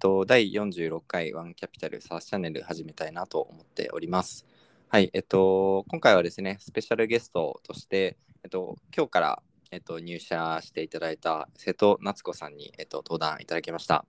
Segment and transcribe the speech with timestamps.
[0.00, 4.46] と、第46回ワンキャピタルサースチャンネル始めたいなと思っております。
[4.88, 14.06] はい、えっと、今回はですね、スペシャルゲストとして、えっと、今日から、えっと、入社していただいた瀬戸夏子さんに、えっと、登壇いただきました。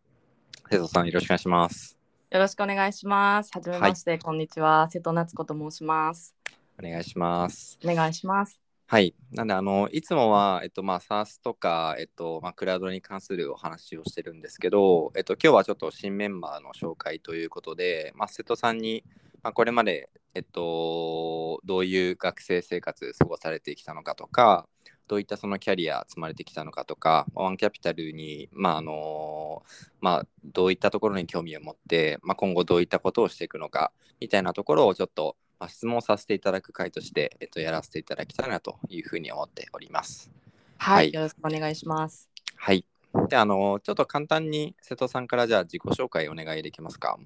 [0.71, 1.97] 瀬戸さん、よろしくお願いします。
[2.31, 3.51] よろしくお願いします。
[3.53, 4.87] はじめまして、こんにちは。
[4.89, 6.33] 瀬戸夏子と申します。
[6.79, 7.77] お願いします。
[7.83, 8.70] お願いします。
[8.91, 9.15] はい。
[9.31, 19.05] なんで、あの、いつもは、えっと、まあ、SARS とか、えっと、まあ、クラウドに関するお話をしてるんですけど、えっと、今日はちょっと新メンバーの紹介ということで、まあ、瀬戸さんに、
[19.43, 24.67] まあ、これまで、えっと、どういう学生生活過ごされてきたのかとか、
[25.07, 29.63] どういったそのキャリア積まれてきたのかとか、ワンキャピタルに、まあ、あの、
[30.01, 40.31] まあ、どういったところに興味を持って、まあ、今後どういったことをしていくのか、みたいなところをちょっと、まあ、質問させていただく回として、えっと、やらせていただきたいなというふうに思っております。
[40.77, 42.31] はい、はいよろしくお願いします。
[42.55, 42.83] はい。
[43.29, 47.19] で、あの、ちょっと簡単に瀬戸さんからじゃあ自己紹介お願いできますか？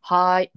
[0.00, 0.52] はい。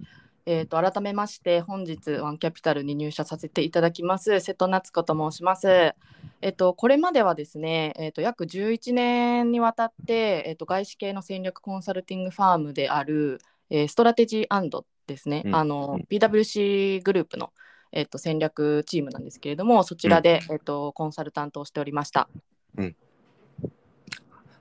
[0.46, 5.94] えー、と改めまして本日ワンキャピタルに入社させていただきます瀬戸夏子と申します。
[6.40, 13.40] えっ、とこれまではですね、えー、と約11年にわたって、えー、と外資系の戦略コンサルティングファームである、
[13.70, 17.52] えーストラテジーですね、うんあのうん PWC グループの、
[17.92, 22.28] えー、と戦略チームなんですけれどもそちらで、えー、とコンサルタントをしておりました。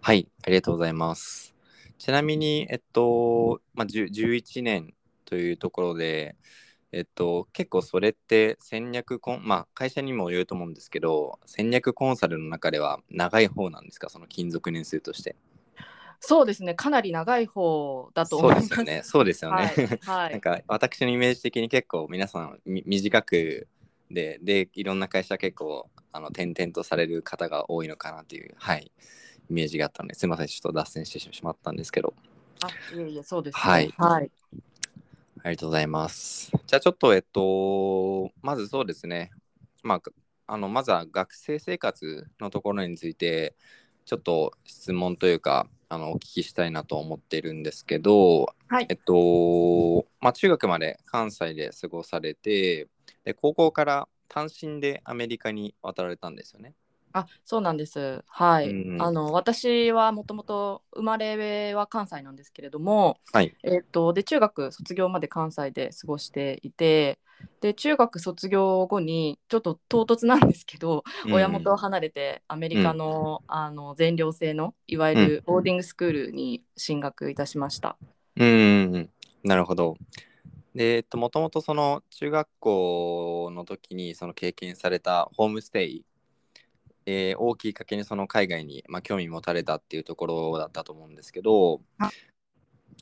[0.02, 1.54] はい、ありがとうございます。
[2.00, 4.94] ちなみに、えっと、まあ、10 11年
[5.26, 6.38] というところで、
[6.92, 15.36] えっと、結構それって戦略コン、まあ、会社にもよると思うんですけど、戦略コンサルの中では長い方なんですか、その勤続年数として。
[16.20, 16.76] そうですね。
[16.76, 18.70] かなり長い方だとそう思います。
[18.70, 19.02] ですよね。
[19.04, 19.64] そうですよね。
[19.64, 23.68] はい、 はなんい、か私のイメージ的に結構皆さんみ短く
[24.12, 28.92] ででいろんな会社結構あの転々とされる方が多いのかなっていうはい。
[29.50, 30.48] イメージがあったのですみません。
[30.48, 32.14] ちょっと脱線してしまったんですけど。
[32.62, 33.62] あいえいえそうです、ね。
[33.62, 33.94] はい。
[33.98, 34.32] はい。
[35.42, 36.52] ありがとうございます。
[36.68, 39.32] じゃあちょっとえっとまずそうですね。
[39.82, 40.02] まあ
[40.48, 43.56] あのまずは学生生活のところについて
[44.06, 52.88] ちょっと質問というかあのお聞きしたいなと思っているんですけど、はいえっと、まあ、中学まで関西で過ごされて、
[53.26, 56.76] で高校から単身でアメリカに渡られたんですよね。
[57.14, 58.24] あそうなんです。
[58.28, 58.70] はい。
[58.70, 63.56] うんうんあの私はもともと生まれは関西なんですけれども、はい。
[63.64, 67.20] えっとで中学卒業まで関西で過ごしていて、
[67.62, 77.98] で中学卒業後にちょっと唐突なんですけど、親元を離れてアメリカの、あの全寮制のいわゆるボーディングスクールに進学いたしました。
[78.36, 79.10] うんうんうん、
[79.44, 79.98] なるほど。
[80.76, 86.06] で、えっと、もともとその中学校の時にその経験されたホームステイ、
[87.12, 92.12] えー、をきっかけにその海外に、まあ、興味持たれたっていうところだったと思うんですけどあ、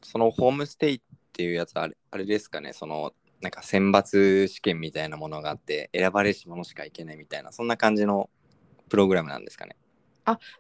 [0.01, 1.01] そのホームステイっ
[1.33, 8.29] ていうやつあれあれですかね、そのなんか選抜試験みたいなものがあって選ばれし者しか行けないみたいなそんな感じの
[8.87, 9.75] プログラムなんですかね。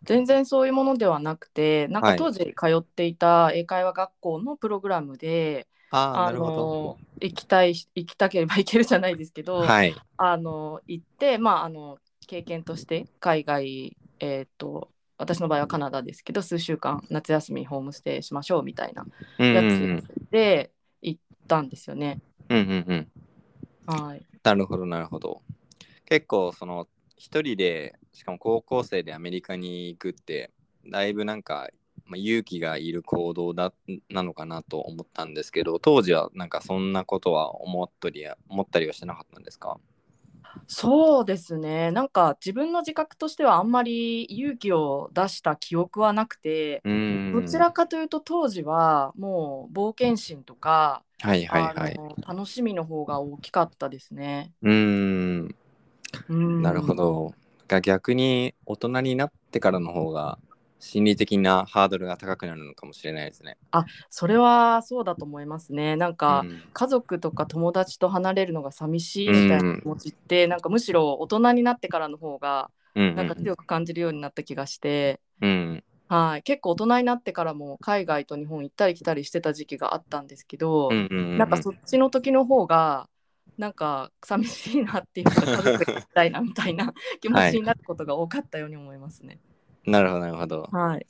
[0.03, 6.97] 全然そういうものではなくて、なんはいか当時通っていた英会話学校のプログラムで、あの。
[7.19, 9.95] 行きたい行きたければ行けるじゃないですけど、はい。
[10.17, 19.05] あの行って、まあ、あの経験として海外、えー、と私の場合はカナダですけど数週間夏休みホームステイしましょうみたいな
[19.39, 20.71] うんやつで
[21.01, 22.21] 行ったんですよね。
[22.49, 23.07] うんうんうん。
[23.87, 25.41] はい、なるほど、なるほど。
[26.05, 30.51] 結構、その、一人で、しかも高校生でアメリカに行くって、
[30.85, 31.69] だいぶなんか、
[32.05, 33.73] まあ、勇気がいる行動だ
[34.09, 39.77] なのかなと思ったんですけど、当時はなんかそんなことは思ったりや思ったりはしてなかったんですか？
[40.67, 46.81] そうですねなんか自分の自覚としてはあんまり勇気を出した記憶はなくて。
[47.33, 51.99] どちらかというと当時はもう冒険心とか、はいはいはい。
[52.27, 54.51] 楽しみの方が大きかったですね。
[54.61, 55.55] うん
[56.29, 57.33] なるほど。
[57.67, 60.39] が逆に大人になってからの方が
[60.79, 63.57] 心理的なハードルが高くなるのかもしれないですね。
[64.09, 65.95] それはそうだと思いますね。
[65.95, 66.61] なんか、うん。
[66.71, 75.83] 家族とか友達と離れるのが寂しいみたいな気持ちって、なんかむしろ大人になってからの方がうんなんか強く感じるようになった気がして、うん。
[76.09, 83.09] はい、結構大人になってからも海外と日本行ったり来たりしてた時期があったんですけど、うんうんうんなんかそっちの時の方が
[83.57, 89.39] なんか寂しいなっていうか家族で行きたいなみたいな気持ちになることが多かったように思いますね。
[89.87, 90.61] なるほどなるほど。
[90.63, 91.07] わはい、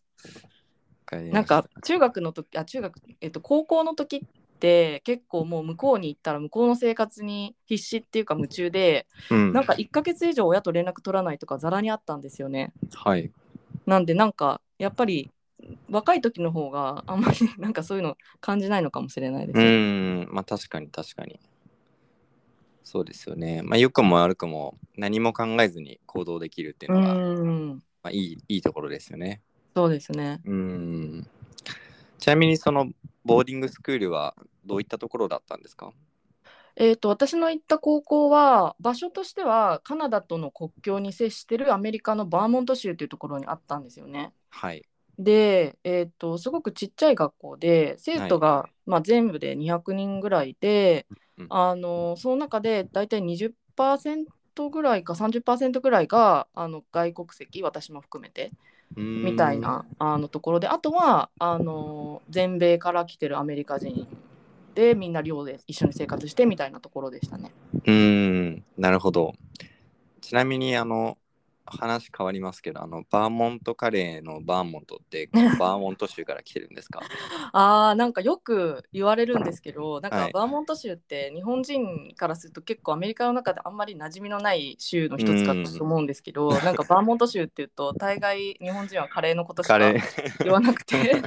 [1.31, 4.21] なんか中学の時あ中学、えっと、高校の時っ
[4.59, 12.71] て結構もう向こうに行ったら向こうの生活に必死っていうか夢中で、うんなんか1ヶ月以上親と連絡取らないとかざらにあったんですよね。
[12.93, 13.31] はい。
[13.85, 15.31] なんでなんかやっぱり
[15.89, 19.69] 若い時の方があんまりなんかそういうの感じないのかもしれないですうね。
[20.25, 21.39] ん、まあ確かに確かに。
[22.83, 23.61] そうですよね。
[23.63, 27.17] まあ良くも悪くも何も考えずに行動できるっていうのが、う
[27.75, 29.41] ん、まあ、いいいいところですよね。
[29.75, 30.39] そうですね。
[30.45, 31.27] うん。
[32.17, 32.89] ちなみにその
[33.25, 34.33] ボーディングスクールは
[34.65, 35.91] どういったところだったんですか？
[36.77, 44.31] えー、と私の行った高校は場所としてはカナダとの国境に接してるアメリカのバーモント州というところにあったんですよね。
[44.51, 44.83] はい。
[45.19, 51.17] で、えー、とすごくちっちゃい学校で生徒が、まあ、全部で200人ぐらいで、うん
[51.49, 53.51] あのその中で大体20%
[54.69, 58.51] ぐらいか30%ぐらいがあの外国籍私も含めて
[58.95, 64.07] みたいなあのところであとはあの全米から来てるアメリカ人
[64.75, 67.51] でみんな寮で一緒に生活してみたいなところでしたね。
[67.73, 69.33] うーん、なるほど。
[70.21, 71.17] ちなみに、あの、
[71.69, 75.29] 話変わりますけど、あの、バーモントカレーのバーモントって、
[75.59, 77.01] バーモント州から来てるんですか？
[77.53, 89.77] あーなんかよく言われるんですけどなんはいかバーモント州って日本人からすると結構アメリカの中であんまり馴染みのない州の一つかと思うんですけどなんかバーモント州っていうと大概日本人はカレーのことしか。
[90.43, 91.21] 言わなくて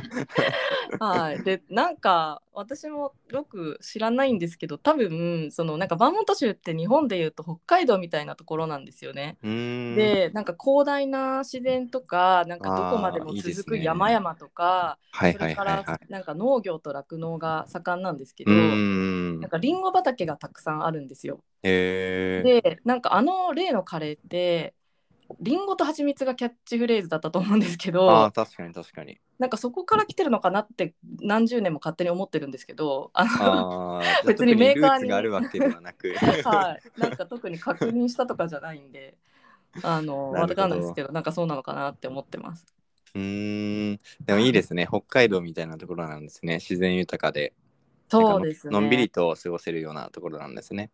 [0.98, 9.38] はいでなんか私もよく知らないんですけど多分そのなんかバーモント州って日本でいうと北海道みたいなところなんですよね。
[9.42, 10.29] うーん。
[10.30, 15.84] でなんか広大な自然とかなんかどこまでも続くね山々とかそれから。
[16.08, 19.50] なんか農業と酪農が盛んなんですけうど、なん。
[19.50, 21.40] かリンゴ畑がたくさんあるんですよ。
[21.62, 22.60] へえ。
[22.62, 24.74] でなんかあの例のカレーって
[25.40, 29.20] リンゴと蜂蜜がキャッチフレーズだったと思うんですけあどあ、確かに確かに。
[29.38, 35.10] なんかそこから来てるのかなって何十年も勝手に思ってるんですけどあの別にメーカーに。
[36.44, 39.16] はい、なんか特に確認したとかじゃないんで
[39.82, 42.66] あのわかんないですけどなんかそうなのかなって思ってます。
[43.14, 44.00] うーん。
[44.24, 44.86] でもいいですね。
[44.88, 46.54] 北海道みたいなところなんですね。
[46.54, 47.54] 自然豊かで。
[48.10, 48.74] そうですね。
[48.74, 50.90] のんびりと過ごせるようなところなんですね。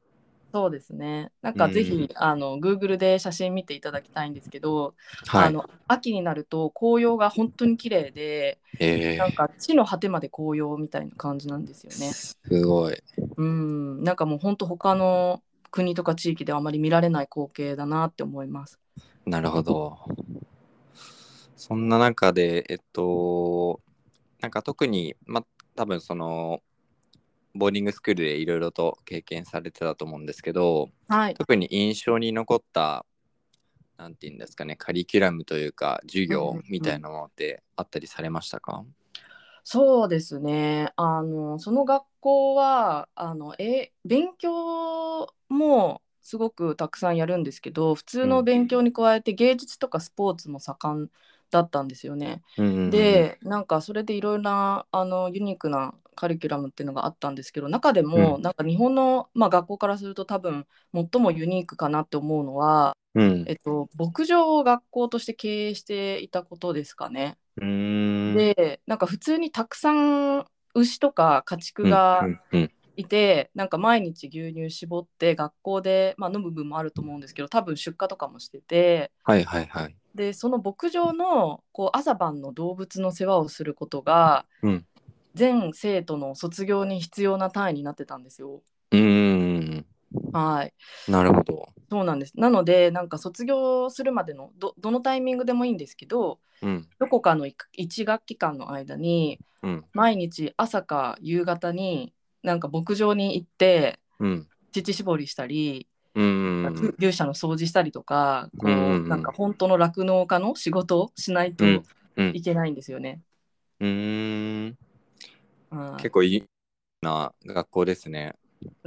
[0.52, 1.32] そうですね。
[1.42, 4.94] なんかぜひ、うんあの Google で写真見ていただきたいんですけど、
[5.26, 5.46] はい。
[5.46, 12.12] あの秋になると紅葉が本当に綺麗で、えなんか地の果てまで紅葉みたいな感じなんですよね。
[12.48, 13.02] すごい。
[13.36, 15.42] うん、なんかもう本当他の
[15.76, 18.80] 国とか地域ではあまり見られない光景だなって思います。
[19.26, 19.98] なるほど。
[21.56, 23.80] そんな中で、えっと、
[24.40, 25.44] なんか特に、ま、
[25.74, 26.62] 多分その、
[27.54, 31.34] ボーディングスクールでいろいろと経験されてたと思うんですけど、はい。
[31.34, 33.04] 特に印象に残った、
[33.98, 38.84] なんていうんですかね、カリキュラムというか、授うん業うんうんみたいなものってあったりされましたか、
[39.68, 40.92] そうですね。
[40.94, 51.10] あのその学校はあのえ勉強もすごくたくさんやるんですけど、普通の勉強に加えて芸術とかスポーツも盛ん
[51.50, 52.42] だったんですよね。
[52.58, 67.36] うんうんうん、で、なんかそれでいろいろなあのユニークなカリキュラムっていうのがあったんですけど、中でもうんなんか日本の、まあ、学校からすると多分最もユニークかなって思うのは、うん、えっと、牧場を学校として経営していたことですかね。
[67.58, 72.26] でなんか普通にたくさん牛とか家畜が
[72.96, 79.10] いて、なんか毎日牛乳絞って学校で、まあ、飲む分もあると思うんですけど多分出荷とかもしてて。
[79.24, 79.96] はいはいはい。
[80.14, 84.86] でその牧場のこう朝晩の動物の世話をすることが、うん。
[85.34, 88.62] 全生徒の卒業に必要な単位になってたんですよ。
[88.92, 89.86] うーん、
[90.32, 90.74] はい。
[91.10, 91.68] なるほど。
[91.90, 92.32] そうなんです。
[92.36, 109.08] なのでなんか卒業するまでのどどのタイミングでもいいんですけどうん、どこかの1学期間の間にうん、毎日朝か夕方になんか牧場に行ってうん、乳搾りしたり、うん、牛舎の掃除したりとかこう、うんうんうん。
[109.08, 111.82] なんか本当の酪農家の仕事をしないとうん。
[112.16, 112.32] うん。
[112.34, 113.20] いけないんですよね。
[113.80, 114.78] うーん、
[115.70, 116.02] はい。
[116.02, 116.44] 結構いい
[117.02, 118.34] な学校ですね。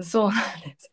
[0.02, 0.92] そうなんです。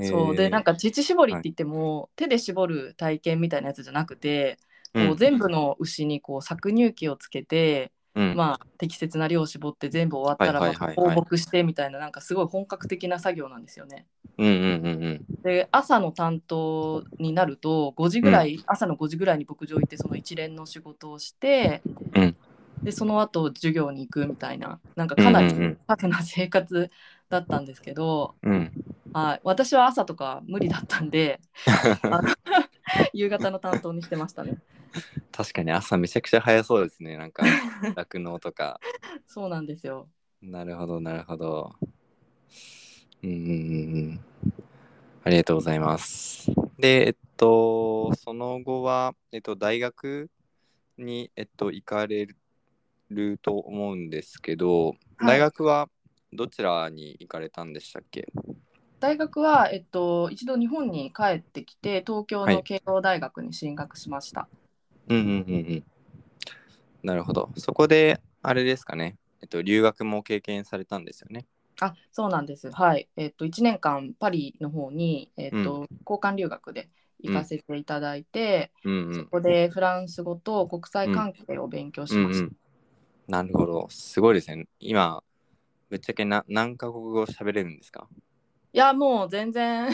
[0.00, 0.36] そう。
[0.36, 4.58] でなんか、か乳搾りって言っても、手で絞る体験みたいなやつじゃなくて、
[4.92, 11.06] こううん全部の牛にこう搾乳機をつけて、うん、まあ、適切な量を絞って全部終わったらはいまたはいはい。
[11.06, 14.06] はい放牧してみたいななんかすごい本格的な作業なんですよね。
[14.38, 21.82] うん、うん、うん、で朝の担当になると5時ぐらい、朝の5時ぐらいに牧場行ってその一連の仕事をして、
[22.14, 22.36] うん。
[22.82, 25.78] でその後授業に行くみたいななんかかなりうんうんうん。
[25.88, 26.90] タフな生活
[27.30, 28.72] だったんですけど、うん、うん。
[29.14, 31.40] はい、私は朝とか無理だったんで
[33.12, 34.58] 夕方の担当にしてましたね。
[35.32, 37.16] 確かに朝めちゃくちゃ早そうですね。
[37.16, 37.42] なんか、
[37.96, 38.80] 酪農とか。
[39.26, 40.08] そうなんですよ。
[40.42, 41.72] なるほど、なるほど。
[43.22, 44.20] うん、うん、うんうん。
[45.24, 46.50] ありがとうございます。
[46.78, 50.30] で、えっと、その後は、えっと、大学
[50.98, 52.28] に、えっと、行かれ
[53.10, 55.88] ると思うんですけど、はい大学は
[56.32, 58.26] どちらに行かれたんでしたっけ？
[59.04, 64.48] 大学は、えっと、一度日本に帰ってきて東京はいの慶応大学に進学しました。
[65.08, 65.84] うんうんうんうん。
[67.02, 67.50] なるほど。
[67.56, 71.44] そこで、あれですかね、えっと、留学も経験されたんですよね。
[71.80, 72.70] あそうなんです。
[72.70, 73.08] はい。
[73.16, 76.88] えっと、1年間パリの方に、えっと交換留学で
[77.20, 79.12] 行かせていただいて、うんうん。
[79.14, 82.46] そこでフランス語と国際関係を勉強しました。
[82.46, 82.56] うんうん、
[83.28, 83.86] なるほど。
[83.90, 84.66] すごいですね。
[84.78, 85.22] 今、
[85.90, 88.08] ぶっちゃけな何カ国語喋れるんですか？
[88.74, 89.88] いやもう全然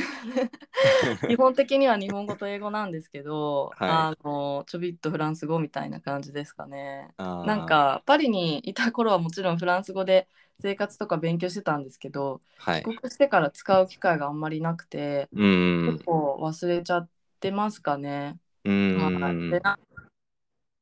[1.28, 7.10] 基本的には日本語と英語なんですけど、はいあのちょびっとフランス語みたいな感じですかね。
[7.44, 10.28] なん、かパリにいた頃はもちろんフランス語で
[10.60, 12.82] 生活とか勉強してたんですけどはい。
[12.82, 17.08] 帰国してから使う機会があんまりなくて、結構忘れちゃっ
[17.38, 18.38] てますかね。
[18.64, 18.96] うん。
[18.96, 19.78] うんはい、うんでな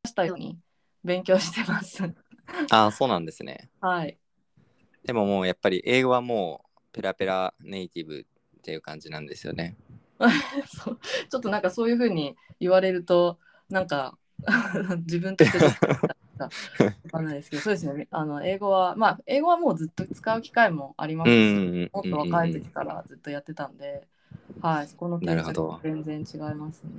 [0.07, 0.57] したように
[1.03, 2.05] 勉強してます。
[2.71, 3.69] ああ、そうなんですね。
[3.81, 4.17] はい。
[5.05, 6.68] でももうやっぱり英語はもう
[6.99, 8.27] ペラペラネイティブ
[8.59, 9.77] っていう感じなんですよね。
[10.67, 10.99] そう
[11.31, 13.39] ちょっとなんかそういうふうに言われると
[13.71, 14.19] なんか
[15.07, 15.59] 自分として
[16.39, 16.51] わ
[17.13, 24.09] かんないですけどそうですねあの英語はまあ英語はもうずっと使う機会もありますし、うんうんうんもっと若い時からずっとやってたんで、
[24.61, 26.91] はいそこのなるほど全然違いますね。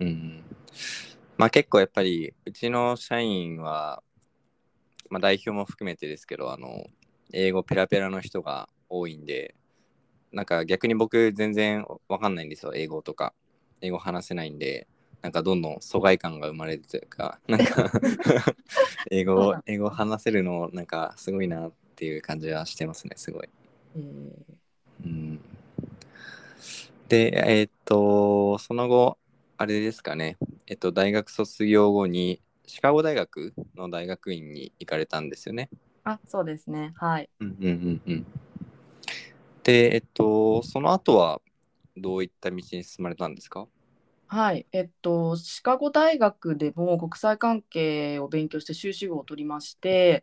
[0.00, 0.42] うん。
[1.36, 4.02] まあ結構やっぱりうちの社員は、
[5.08, 6.86] まあ、代表も含めてですけどあの
[7.32, 9.54] 英語ペラペラの人が多いんで
[10.32, 13.34] なんか逆に僕全然わかんないんですよ英語とか
[13.80, 14.86] 英語話せないんで
[15.22, 17.90] なんかどんどん疎外感が生まれるというかなんか
[19.10, 23.48] 英語を英語話せるのなんかすごいなっていう感じはしてますねすごい。
[23.96, 24.56] えー
[25.04, 25.40] うん
[27.08, 29.18] で、えーっと、その後、
[29.58, 35.70] あれですかね、えっと、大学卒業後に、シカゴ大学の大学院に行かれたんですよね。
[36.02, 37.28] あそうですねはい。
[37.40, 38.26] うんうんうんうん。
[39.66, 41.40] で、えっと、その後は、
[41.96, 43.66] どういった道に進まれたんですか？
[44.28, 50.22] はい、えっと、シカゴ大学でも国際関係を勉強して修士号を取りまして、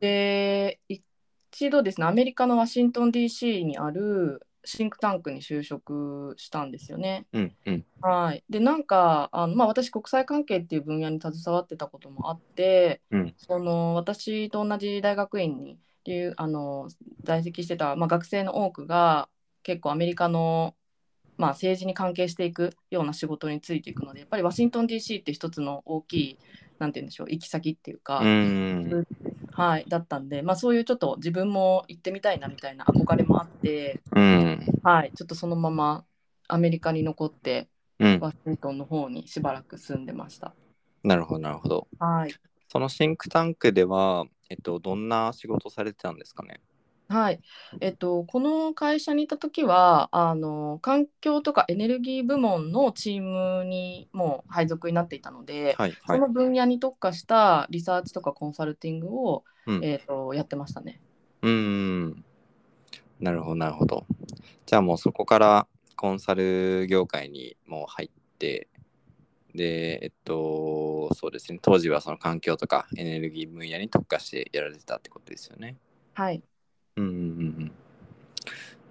[0.00, 7.26] で、一度ですね、アメリカのワシントン DC にあるシンクタンクに就職したんですよね。
[7.32, 8.44] うんうんはい。
[8.50, 16.88] で、なんか、あのまあ、私、国際関係っていう分野に携わってたこともあって、うんその私と同じ大学院に留あの
[17.22, 19.28] 在籍してた、まあ、学生の多くが
[19.62, 20.74] 結構アメリカの、
[21.36, 26.38] まあ、政治に関係していくような仕事についていくのでやっぱりワシントン DC って一つの大きい
[26.78, 29.06] なんて言うんでしょう行き先っていうか、う
[29.52, 36.04] はい、だったんで、まあ、そういうちょっと自分も行ってみたいなみたいな憧れもあって、うんはい、ちょっとそのまま
[36.48, 37.68] アメリカに残って
[38.00, 40.52] うんワシントンの方にしばらく住んでました。
[41.04, 41.86] なるほどなるほど。
[41.98, 42.34] はい
[42.74, 46.60] そのシンクタンクでは、えっと、どんな仕事されてたんですかね？
[47.06, 47.40] はい
[47.80, 56.18] えっと、この会社にいた時はあの環境とかエネルギー部門のチームにもう配属になっていたので、はいはい。
[56.18, 61.00] その分野に特化したリサーチとかコンサルティングを、うんえっとやってましたね。
[61.42, 61.50] うー
[62.06, 62.24] ん。
[63.20, 64.04] なるほど、なるほど。
[64.66, 68.66] じゃあもうそこからコンサル業界にもう入って、
[69.54, 75.76] で、えっと、そうですね、当時はその環境とかエネルギー分野に特化してやられてたってことですよね。
[76.14, 76.42] はい、
[76.96, 77.20] うんうんうんう
[77.66, 77.72] ん。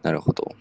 [0.02, 0.56] なるほど。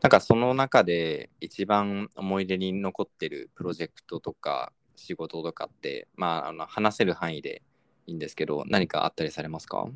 [0.00, 7.62] なんかその中で一番思い出に残ってるプロジェクトとか仕事とかって、まあ、あの話せる範囲で
[8.06, 9.86] いいんですけど、何かあったりされますか？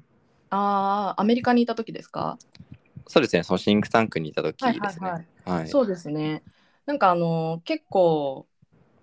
[0.51, 2.39] あーアメリカにいた時ですか？
[3.07, 5.09] そうですね、そのシンクタンクにいた時はいですね。
[5.11, 5.61] はいはい。
[5.61, 5.69] はい。
[5.69, 6.43] そうですね。
[6.87, 8.47] なんかあの結構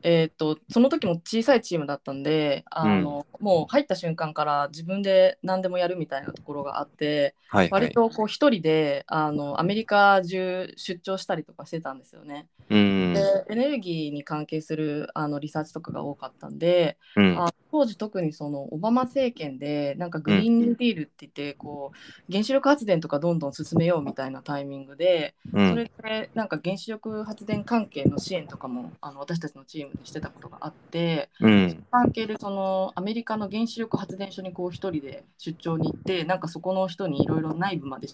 [0.04, 7.94] えー、とその時も小さいチームだったんであの、もう入った瞬間から自分で何でもやるみたいなところがあって、はいはい割。
[7.94, 12.48] とこう一人であのアメリカ中出張したりとかしてたんですよね。
[12.70, 13.14] うん。
[13.14, 31.84] でエネルギーに関係するあのリサーチとかが多かったんで、うんあ当時特にそのオバマ政権でなんかグリーンニューディールって言ってこう原子力発電とかどんどん進めようみたいなタイミングでうんそれでなんか原子力発電関係の支援とかもあの私たちのチームでしてたことがあってうん。
[31.92, 38.08] 関係でそのアメリカの原子力発電所にこう一人で出張に行ってなんかそこの人にいろいろ内部まで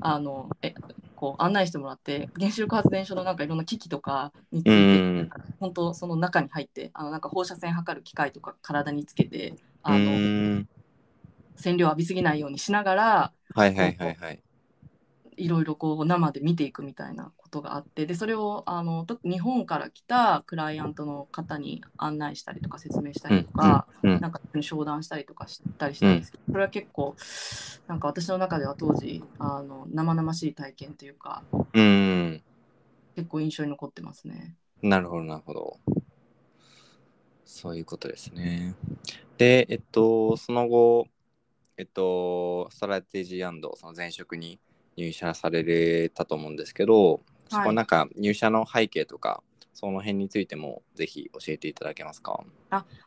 [0.00, 0.74] あのえ
[1.14, 10.68] こう案内してもらって原子力発電所のなんかいろんな機器とかについて、うん本当その中に入ってあのなんか放射線測る機械とか体につけてあうの、ん。
[11.56, 14.42] 線量浴びすぎないようにしながらはいはいはいはい。
[15.40, 27.14] いろいろこう生で見ていくみたいなことがあってでそれをあのと日本から来たクライアントの方に案内したりとか説明したりとか、うんうんなんか商談したりとかしたりしたんですけど、それは結構
[27.86, 31.42] なんか私の中では当時あの生々しい体験というか
[31.72, 32.42] うん。
[33.16, 34.56] 結構印象に残ってますね。
[34.82, 35.78] なるほど、なるほど。
[37.44, 38.74] そういうことですね。
[39.38, 41.06] で、えっと、その後、
[41.76, 44.58] えっと、ストラテジーその前職に
[45.00, 49.42] 入社されたと思うんですけど、そこなんか入社の背景とか、
[49.80, 52.44] その辺についてもぜひ教えていただけますか？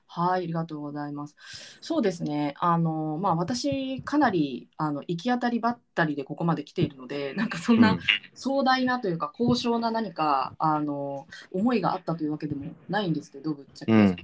[0.07, 1.35] はい、ありがとうございます。
[1.81, 2.55] そうですね。
[2.57, 7.99] あの、まあ、私、かなり、あの、行き当たりばったりでここまで来ているので、 なんかそんな
[8.33, 13.91] 壮大なというか、高尚な何か、あの、思いがあったというわけでもないんですけど、ぶっちゃけ。
[13.91, 14.15] うん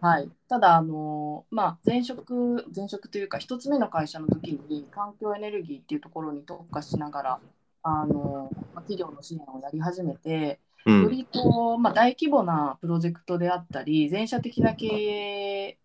[0.00, 0.28] はい。
[0.48, 7.40] ただ、あの、まあ、前職、前職というか、一つ目の会社の時に、環境エネルギーっていうところに特化しながら、
[7.84, 15.78] あの、まあ企業の支援をやり始めて、うんよりこう、まあ、大規模なプロジェクトであったり、全社的な経営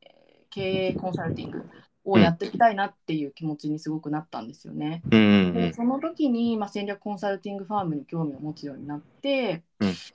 [0.49, 1.65] 経営コンサルティング
[2.05, 5.01] をやっていきたいなっていう気持ちにすごくなったんですよね。
[5.11, 9.63] うんうんでその時に、まあ、戦略コンサルティングファームに興味を持つようになって、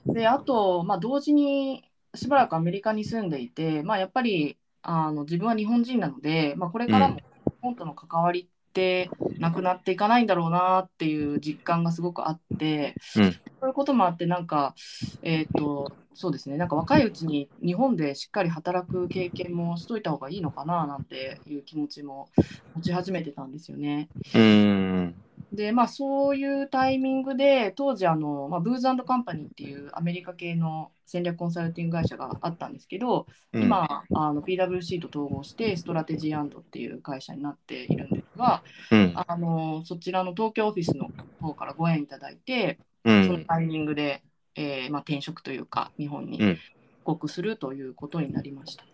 [0.07, 1.85] うであと、まあ、同時に
[2.15, 7.23] しばらくアメリカに住んでいて、まあ、やっぱりあの自分は日本人なので、まあ、これからも日
[7.63, 13.33] 本との関わりってなくなっていかないんだろうなっていう実感がすごくあって、うん。
[13.33, 14.75] そういうこともあってなんか、
[15.23, 16.57] えー、とそうですね。
[16.57, 22.29] なんか若いうちに日本でしっかり働く経験もしといた方がいいのかななんていう気持ちも
[22.75, 24.09] 持ち始めてたんですよね。
[24.35, 25.15] うん。
[25.53, 33.63] でまあそういうタイミングで当時あの、まあ、ブーズカンパニーっていうアメリカ系の戦略コンサルティング会社があったんですけど、うん。
[33.63, 41.09] 今あの PWC と統合してストラテジーっていう会社になっているんですがうんあのそちらの東京オフィスの
[41.41, 44.23] 方からご縁いただいてうそのんタイミングで、
[44.55, 46.59] えーまあ、転職というか日本にうん
[47.05, 48.85] 帰国するということになりました。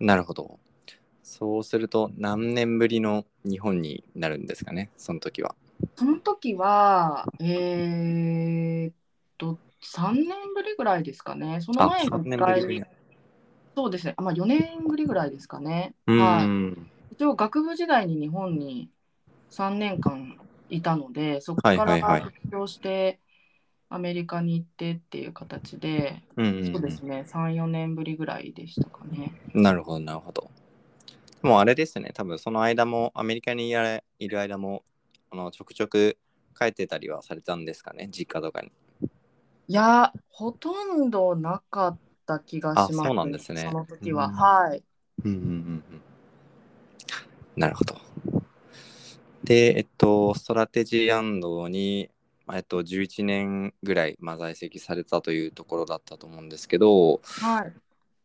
[0.00, 0.58] なるほど。
[1.22, 5.54] そうすると何年ぶりの日本になるんですかね、その時は。
[5.96, 8.94] その時は、えーっ
[9.38, 11.60] と、3年ぶりぐらいですかね。
[11.60, 12.88] そのあ、前に3 1年ぶりぶり回、
[13.76, 15.94] そうですね、あまあ、4年ぶりぐらいですかね。
[16.06, 16.56] うはい。
[17.24, 18.90] 応、学部時代に日本に
[19.50, 20.36] 3年間
[20.68, 23.20] いたので、そこかはいはいはいら卒業して、
[23.88, 29.32] アメリカに行ってっていう形で、うんそうですね、3、4年ぶりぐらいでしたかね。
[29.54, 30.50] なるほど、なるほど。
[31.42, 34.82] でもあれですね、多分その間も、アメリカにいらいる間も、
[35.30, 36.18] あのちょくちょく
[36.58, 38.72] 帰ってたりはされたんですかね、実家とかに。
[39.68, 44.26] いや、ほとんどなかった気がします、あそうなんですねその時は。
[44.26, 44.82] うんはい。
[45.24, 45.95] うんうんうんうん。
[47.56, 47.96] なるほど。
[49.44, 52.10] で、えっと、ストラテジーに、
[52.46, 57.72] まあえっと、11年ぐらい、まあ、在籍されたというところだったと思うんですけど、はい。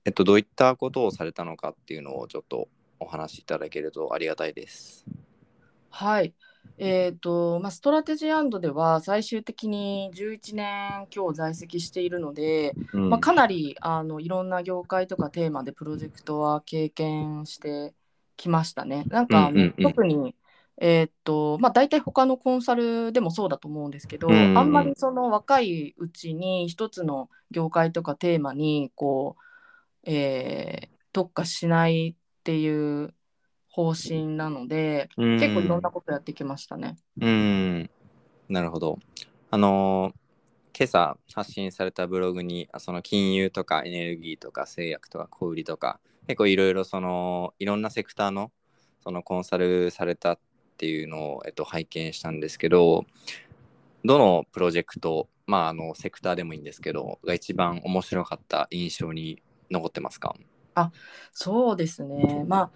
[0.04, 2.67] えっと、どういったことをされたのかっていうのをちょっと
[3.00, 5.06] お話しいただけるとありがたいです。
[5.89, 6.34] はい。
[6.78, 17.94] えーとまあ、ストラテジーでは最終的に11年今日在籍しているので、うんまあ、かなりあのいろんな業界とかテーマでプロジェクトは経験して
[18.41, 19.04] きましたね。
[19.08, 20.36] なんか、うんうんうん特に、
[20.80, 33.13] えーとまあ、大体他のコンサルでもそうだと思うんですけど、うんうんうんあんまりその若いうちに一つの業界とかテーマにこう、えー特化しないっていう
[33.69, 36.97] 方針なので、うん結構いろんなことやってきましたね。
[37.19, 37.89] うん、
[38.49, 38.97] なるほど。
[39.49, 40.13] あの
[40.77, 48.52] 今朝発信されたブログにあその金融とかエネルギーとか製薬とか小売りとか結構いろいろそのいろんなセクターの
[49.04, 50.40] そのコンサルされたっ
[50.78, 53.06] ていうのを、えっと、拝見したんですけど
[54.06, 60.36] どのプロジェクトまああのセクターでもいいんですけどが一番面白かった印象に残ってますか？
[61.34, 62.46] そうですね。
[62.48, 62.72] まあ、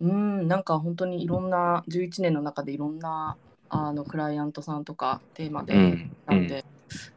[0.00, 3.36] うん、なんか本当にいろんな、11年の中でいろんな
[3.70, 6.64] あのクライアントさんとかテーマで、うんなんで、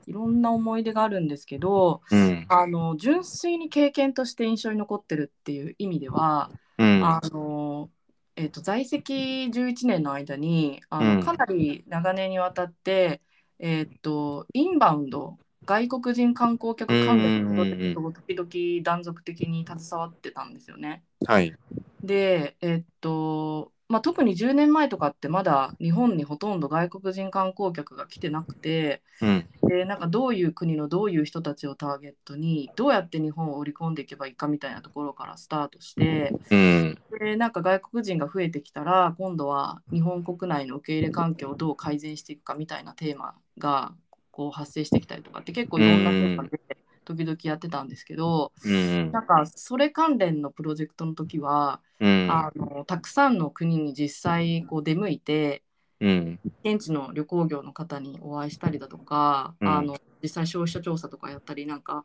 [0.08, 7.90] いろんな思い出があるんですけど、うんあの純粋に経験として印象に残ってるっていう意味では、うんあの
[8.36, 13.22] えー、と在籍11年の間にあの、うんかなり長年にわたって、
[13.60, 21.04] えー、とインバウンド外国人観光客関連のプロジェクトを時々断続的に携わってたんですよね。
[21.28, 21.54] はい。
[22.04, 29.48] で、えっとまあ、特に10年前とかってまだ日本にほとんど外国人観光客が来てなくてうん。
[29.64, 36.98] でなんかどういう国のどういう人たちをターゲットにどうやって日本を売り込んでいけばいいかみたいなところからスタートしてうん。
[37.20, 43.94] でなんか外国人が増えてきたら今度は日本国内の受け入れ環境をどう改善していくかみたいなテーマが
[44.32, 46.60] こう発生してきたりとかって結構いろんなテーマで
[47.06, 49.12] 時々やってたんですけど、うん。
[49.12, 52.28] なんかそれ関連のプロジェクトの時は、うん。
[52.32, 55.64] あのたくさんの国に実際こう出向いて
[56.00, 56.40] うん。
[56.64, 62.04] 現地の旅行業の方にお会いしたりだとか、うんあの実際消費者調査とかやったりなんか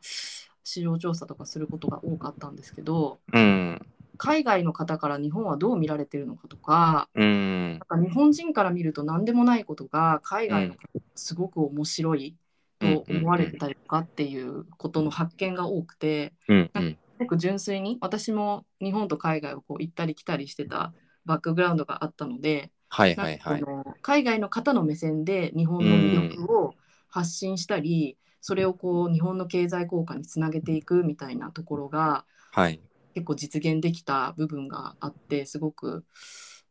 [0.64, 3.86] 市場調査とかすることが多かったんですけどうん。
[4.18, 7.80] 海外の方から日本はどう見られてるのかとかうんなん。
[7.80, 10.80] か日本人から見ると何でもないことが海外の方
[11.14, 12.36] すごく面白い
[12.78, 16.70] と思われてたりとかっていうことの発見が多くてうん。
[17.18, 20.92] すごく純粋に私も日本と海外をこう行ったり来たりしてた
[21.24, 23.62] バックグラウンドがあったので、はいはいはい。
[24.02, 26.74] 海外の方の目線で日本の魅力を
[27.08, 32.80] 発信したり、それをこう日本の経済効果につなげていくみたいなところがはい。
[33.14, 36.04] 結構実現できた部分があってすごく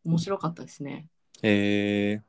[0.06, 1.08] 面白かったですね。
[1.42, 2.22] え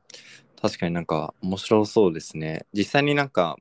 [0.57, 2.65] ー、確かになんか面白そうですね。
[2.73, 3.57] 実際になんか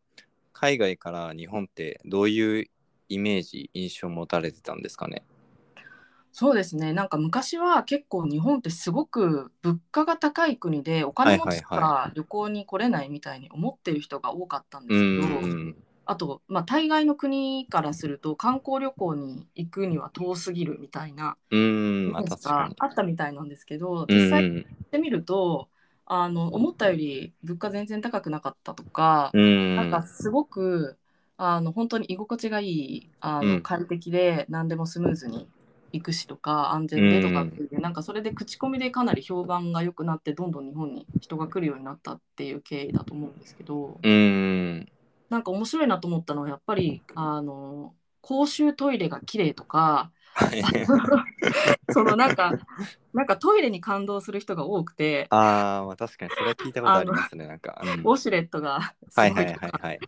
[0.58, 2.66] 海外から日本ってどういう
[3.10, 5.22] イメージ、印象を持たれてたんですかね？
[6.32, 15.76] そうですねなんか昔は結構日本ってすごく物価が高い国でお金持ちか旅行に来れないみたいに思ってる人が多かったんでうすけど、ん。
[16.04, 22.12] あと、まあ、大概の国からすると観光旅行に行くには遠すぎるみたいなうん。
[22.12, 24.48] まああったみたいなんですけど、うん実際行
[24.88, 25.68] ってみると
[26.06, 29.76] あの思ったより物価全然高くなかったとか、うん。
[29.76, 30.96] なんかすごく
[31.36, 35.48] あの本当に居心地がいいあうんの快適で何でもスムーズに
[35.92, 44.88] 行くしとか安全でとかっていう、なんかそれで口コミでかなり評判が良くなってどんどん日本に人が来るようになったっていう経緯だと思うんですけどうん。
[45.28, 50.15] なんか面白いなと思ったのはやっぱりあの公衆トイレが綺麗とかはい。
[51.90, 52.52] そのなんか
[53.14, 57.46] なんかトイレに感動する人が多くてああ、まあ確かにそれは聞いたことありますね。
[57.46, 57.80] なんか。
[57.82, 59.98] うんウォシュレットがすはいはいごいとかはいはい。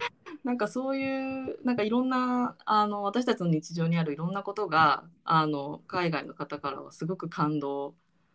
[0.44, 7.94] なんかそういうなんかいろんなあの私たちの日常にあるいろんなことがあの海外の方からはすごく感動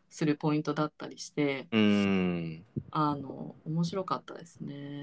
[0.10, 2.65] するポイントだったりしてうん。
[2.91, 5.01] あの面白かったですね。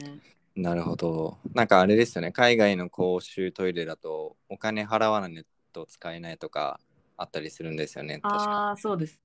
[0.57, 1.38] なるほど。
[1.55, 2.33] なんかあれですよね。
[2.33, 6.81] 海外の公衆トイレだとお金払わないと使えないとか
[7.17, 8.21] あったりするんですよね。
[8.23, 8.39] 確か。
[8.39, 9.21] ああそうです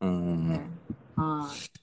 [0.00, 0.48] うん。
[0.48, 0.60] ね。
[1.16, 1.82] はい。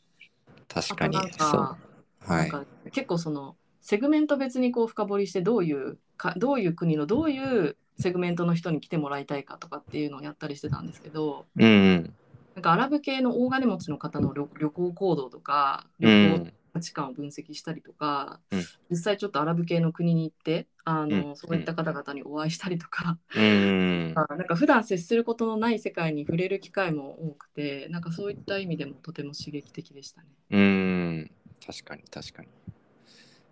[0.67, 1.37] 確かにそう。
[1.37, 1.77] か
[2.21, 2.51] はい。
[2.91, 12.13] 結構そのセグメント別にこう深掘りしてどういうかどういう国のどういうセグメントの人に来てもらいたいかとかっていうのをやったりしてたんですけどうんうん。
[12.55, 16.53] なんかアラブ系の大金持ちの方の旅旅行行動とかう旅行ん。
[16.79, 24.13] 価値観を分析したりとか、うん実際ちょっとアラブ系の国に行ってあの、うんそういった方々にお会いしたりとか、うん。
[24.17, 30.27] あなんか普段接することのない世界に触れる機会も多くてなんかそういった意味でもとても刺激的でしたね。
[30.49, 31.31] うん。
[31.63, 32.47] 確かに確かに。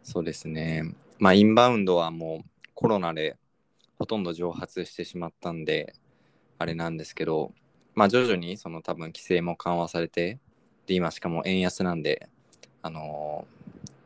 [0.01, 0.95] そうですね。
[1.19, 3.37] まあインバウンドはもうコロナで
[3.99, 5.93] ほとんど蒸発してしまったんで
[6.57, 7.53] あれなんですけど、
[7.93, 10.39] まあ徐々にその多分規制も緩和されて、
[10.87, 12.29] で今しかも円安なんで、
[12.87, 13.57] あのー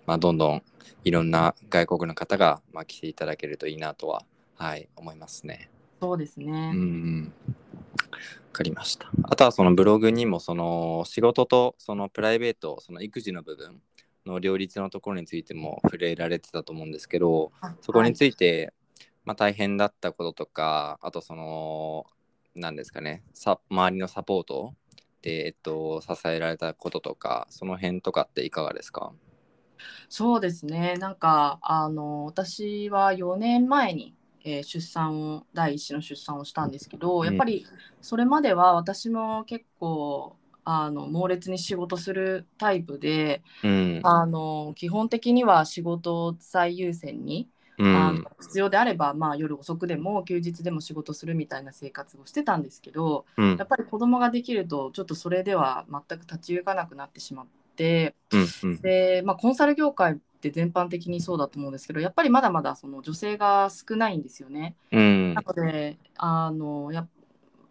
[0.07, 0.63] まあどんどん
[1.03, 5.69] いろんな外国の方がまあ来ていただけるといいなとははい思いますね。
[6.01, 6.71] そうですね。
[6.73, 7.33] うん。
[8.09, 9.09] わかりました。
[9.23, 13.79] あとはそのブログにもその仕事とそのプライベート、その育児の部分
[14.25, 18.73] の両立のところについても触れられてたと思うんですけど、そこについて、
[19.23, 22.05] まあ、大変だったこととか、あとその、
[22.55, 24.80] 何ですかね、さ周りのサポートで、
[25.23, 29.13] えっと、支えられたこととか、その辺とかっていかがですか？
[30.09, 30.95] そうですね。
[30.97, 37.65] なんかあの私は4年前に、えー出産を第一子の出産をしたんですけど、うんやっぱり
[38.01, 44.01] それまでは私も結構あの猛烈に仕事するタイプで、うん。
[44.03, 47.49] あの基本的には仕事を最優先に、
[47.81, 48.23] うんあの。
[48.39, 58.15] 必要であれば、まあ、夜遅くでも休日でも仕事するみたいな生活をしてたんですけどうんやっぱり子供ができるとちょっとそれでは全く立ち行かなくなってしまって。
[58.31, 64.75] うんうんで、まあ、コンサル業界って全般的にそうだと思うんですけどやっぱりまだまだその女性が少ないんですよね。
[64.91, 67.07] うんなのであのや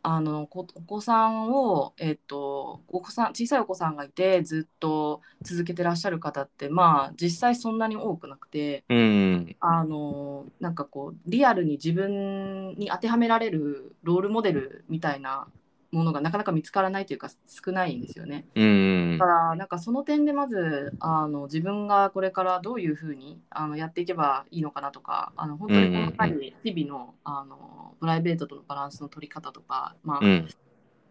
[0.03, 9.57] あのこお子さんを、えっと、お子さん小さいお子さんがいてずっと続けてらっしゃる方ってまあ実際そんなに多くなくてうん。
[9.61, 15.47] あのなんかこうリアルに自分に当てはめられるロールモデルみたいな
[15.93, 18.47] ものがなかなか見つからないというか少ないんですよね。
[18.55, 30.49] うんだからなんかその点でまずあの自分がこれからどういうふうにあのやっていけばいいのかなとかあの本当に細かい日々の,、あのプライベートとのバランスの取り方とか、まあうん。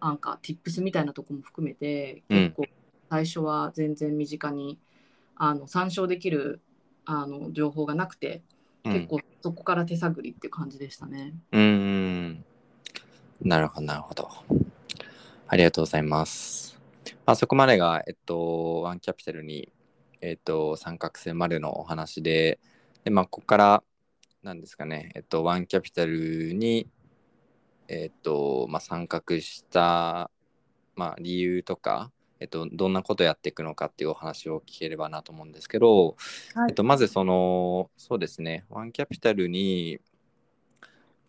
[0.02, 2.38] なんか tips みたいなとこも含めてうん。
[2.44, 2.66] 結構
[3.10, 4.80] 最初は全然身近に
[5.36, 6.62] あの参照できる
[7.06, 8.42] あの情報がなくて
[8.86, 8.94] うん。
[8.94, 11.34] 結構そこから手探りっていう感じでしたね。
[11.52, 12.46] うんうん
[13.42, 14.30] なるほどなるほど。
[15.52, 16.80] ありがとうございます、
[17.26, 19.72] まあ、そこまでがえっとワンキャピタルに
[20.22, 22.60] えっと三角線までのお話で
[23.04, 23.84] でまあここから
[24.44, 26.88] なんですかねえっとワンキャピタルに
[27.88, 30.30] えっとまあ参画した
[30.96, 36.16] まあ理由とかえっと、どんなことやっていくのかっていうお話を聞ければなと思うんですけど、
[36.56, 36.70] はい。
[36.70, 40.00] えっと、まずそのそうですねワンキャピタルに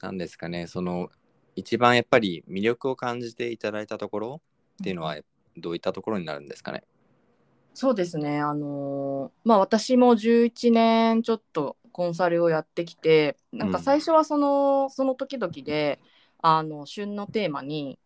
[0.01, 1.11] 何ですかねその
[1.57, 4.43] 一番やっぱり魅力を感じていただいたところ
[4.81, 5.19] っていうのは
[5.57, 6.85] どういったところになるんですかね？
[7.75, 16.01] そうですね、あのーまあ、私も11年ちょっとコンサルをやってきてなんか最初はその,、その時々で
[16.43, 17.99] あの旬のテーマに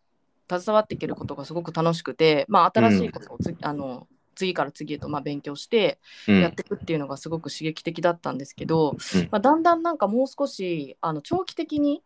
[0.49, 6.41] 携わっていけることがすごく楽しくて、まあ、新しいことをつ、あの次から次へとまあ勉強してうん。
[6.41, 9.21] やっていくっていうのがすごく刺激的だったんですけど、うん。
[9.31, 12.03] まあ、だんだんなんかもう少しあの長期的に、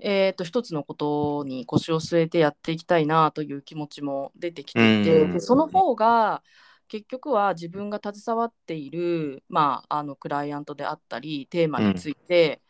[0.00, 5.32] えー、と一つのことに腰を据えてやっていきたいなという気持ちも出てきていて、うん。
[5.32, 6.42] でその方が
[6.88, 12.60] 結局は自分が携わっている、まあ、あのクライアントであったりテーマについて、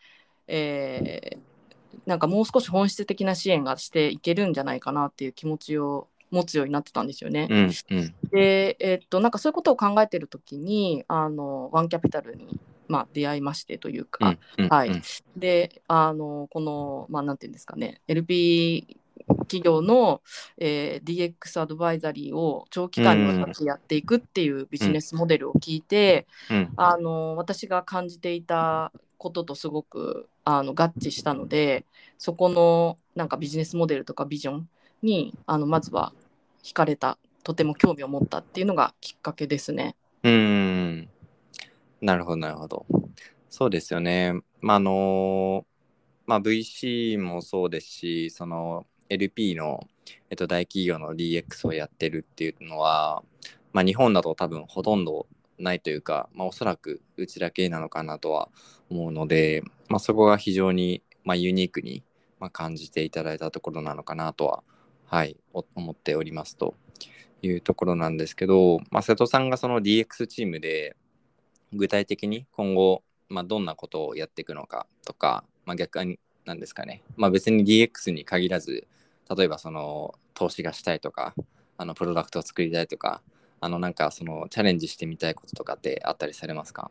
[0.47, 1.53] えー
[2.07, 7.47] なんかもう少し本質的な支援がしていけるんじゃないかなっていう気持ちを持つようになってたんですよね。
[7.51, 8.15] うんうん。
[8.31, 12.59] で、えっと、なんかそういうことを考えてる時にあのワンキャピタルに、
[12.93, 15.03] まあ、出会いましてというか、うんはいうん。
[15.35, 18.99] であのこの、まあ、なんていうんですかね LP
[19.49, 20.21] 企業の、
[20.59, 31.87] えー DX アドバイザリーを長期間にわたってやっていくっていうビジネスモデルを聞いて、うんあの私が感じていたこととすごくあの合致したので
[32.19, 34.69] そこのなんかビジネスモデルとかビジョン
[35.03, 36.13] にあのまずは
[36.63, 39.97] 惹かれたとても興味を持ったっていうのがきっかけですね。
[40.25, 41.09] うん
[42.03, 42.85] なるほどなるほど。
[43.49, 44.35] そうですよね。
[44.61, 45.65] まああの
[46.27, 49.87] まあ VC もそうですしその LP の、
[50.31, 53.23] えっと、大企業の DX をやってるっていうのは、
[53.73, 55.27] まあ、日本だと多分ほとんど
[55.59, 58.49] ないというか、まあ、おそらくうちだけなのかなとは
[58.91, 62.03] 思うので、まあ、そこが非常に、まあ、ユニークに、
[62.41, 64.63] まあ、感じていただいたところなのかなとは、
[65.07, 66.75] はい、思っておりますと
[67.43, 70.97] いうところなんですけど、まあ、瀬戸さんがその DX チームで
[71.73, 78.87] 具体的に今後、まあ、どんなことをやっていくのかとか、まあ、逆になんですかね、まあ、別に DX に限らず
[79.37, 81.35] 例えばその投資がしたいとか
[81.77, 83.23] あのプロダクトを作りたいとか
[83.61, 86.91] あのなんかそのチャレンジしてみたいこととかってあったりされますか？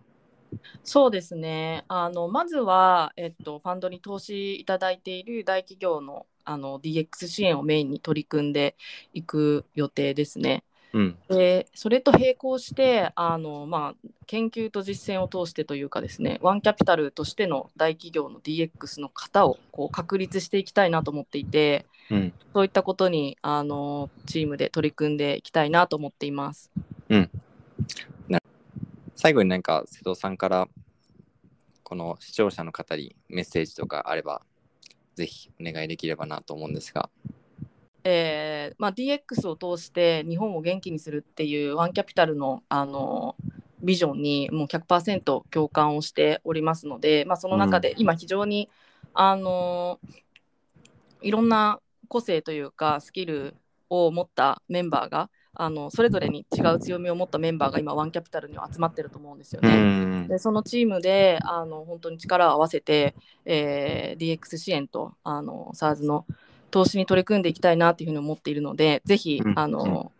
[0.83, 1.85] そうですね。
[1.87, 8.75] あのまずは、えっと、ファンドに投資いただいている大企業のあの DX 支援をメインに取り組んで
[9.13, 10.63] いく予定ですね。
[10.93, 11.17] うん。
[11.29, 22.33] でそれと並行してあの、まあ、研究と実践を通してというかですねワンキャピタルとしての大企業の DX の型をこう確立していきたいなと思っていてうん。
[22.53, 26.71] そういったことにあのチームで取り組んでいきたいなと思っています。
[29.21, 30.67] 最後になんか瀬戸さんから
[31.83, 34.41] この視聴者の方にメッセージとかあれば
[35.13, 37.11] ぜひお願いできればなと思うんですが
[38.03, 43.35] えーまあ、DX を通して日本を元気にするっていうワンキャピタルのあの
[43.83, 48.69] ビジョンにもう100%共感をしておりますので、まあ、その中で今非常に、
[49.13, 49.99] あの
[51.21, 53.55] いろんな個性というかスキル
[53.89, 59.75] を持ったメンバーがあのそれぞれに違う強みを持ったメンバーが今ワンキャピタルには集まってると思うんですようね。
[60.23, 66.25] んでそのチームであの本当に力を合わせて、えー DX 支援とあの SARS の
[66.71, 70.11] 投資に取り組んでいきたいなというふうに思っているのでぜひ、うんあの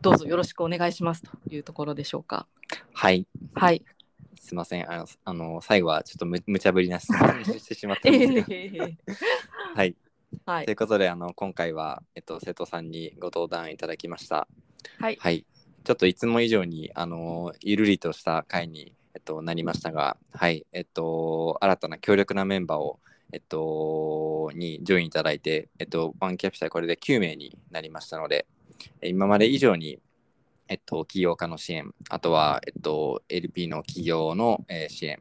[0.00, 2.46] どうぞよろしくお願いしますというところでしょうか。
[2.92, 3.82] はいはい。
[4.38, 8.84] すいませんあのあの最後はちょっとむ無茶ぶりな質問にしてしまったんですが
[9.74, 9.96] はい
[10.44, 14.46] はいということであの今回は、えっと、瀬戸さんにご登壇いただきました。
[14.98, 15.46] はいはい。
[15.84, 20.66] ちょっといつも以上にあのゆるりとした回に、えっと、なりましたが、はい。
[20.72, 23.00] えっと、新たな強力なメンバーを、
[23.34, 28.46] えっと、にジョインいただいて、えっと、ワンキャピタルこれで9名になりましたので、
[29.02, 29.98] 今まで以上に、
[30.68, 35.20] えっと、起業家の支援、あとは、えっと、LP の企業の、えー支援、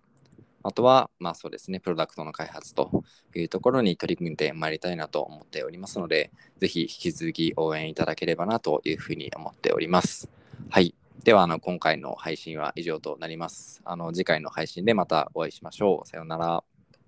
[0.62, 10.30] あとは、まあそうですね、プロダクトの開発というところに取り組んでまいりたいなと思っておりますので、ぜひ引き続き応援いただければなというふうに思っております。
[10.69, 10.93] はい。
[11.23, 13.82] では、あの今回の配信は以上となります。
[13.86, 16.08] あの次回の配信でまたお会いしましょう。
[16.08, 16.63] さようなら。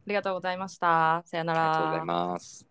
[0.07, 1.23] ありがとうございました。
[1.25, 1.61] さよなら。
[1.63, 2.63] ありがとうございます。